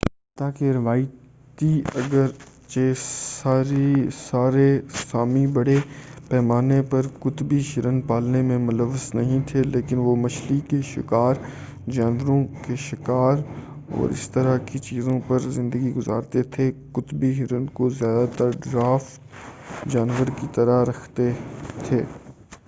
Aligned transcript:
حتّیٰ 0.03 0.49
کہ 0.55 0.71
روایتی 0.73 1.67
اگر 1.95 2.27
چہ 2.69 2.93
سارے 4.21 4.65
سامی 5.01 5.45
بڑے 5.53 5.75
پیمانے 6.29 6.81
پر 6.91 7.07
قطبی 7.19 7.59
ہرن 7.65 7.99
پالنے 8.03 8.41
میں 8.41 8.57
ملوث 8.59 9.03
نہیں 9.15 9.41
تھے 9.47 9.61
لیکن 9.65 9.97
وہ 9.97 10.15
مچھلی 10.15 10.59
کے 10.69 10.81
شکار 10.85 11.35
جانوروں 11.89 12.43
کے 12.63 12.75
شکار 12.81 13.35
اور 13.91 14.09
اسی 14.09 14.29
طرح 14.33 14.57
کی 14.65 14.79
چیزوں 14.79 15.19
پر 15.27 15.49
زندگی 15.51 15.93
گزارتے 15.95 16.43
تھے 16.51 16.71
قطبی 16.93 17.31
ہرن 17.39 17.65
کو 17.73 17.89
زیادہ 17.91 18.25
تر 18.37 18.49
ڈرافٹ 18.61 19.19
جانور 19.89 20.29
کی 20.39 20.47
طرح 20.53 20.83
رکھتے 20.85 21.31
تھے 21.79 22.03